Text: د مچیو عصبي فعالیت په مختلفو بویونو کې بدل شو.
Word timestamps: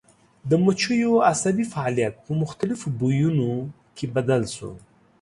د 0.49 0.51
مچیو 0.65 1.13
عصبي 1.31 1.65
فعالیت 1.73 2.13
په 2.25 2.31
مختلفو 2.41 2.87
بویونو 2.99 3.49
کې 3.95 4.05
بدل 4.15 4.41
شو. 4.55 4.71